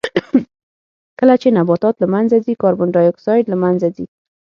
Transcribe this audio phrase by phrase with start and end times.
[1.19, 4.05] کله چې نباتات له منځه ځي کاربن ډای اکسایډ له منځه ځي.